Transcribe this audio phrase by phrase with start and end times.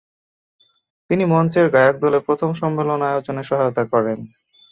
[1.09, 4.19] তিনি মঞ্চের গায়কদলের প্রথম সম্মেলন আয়োজনে সহায়তা করেন।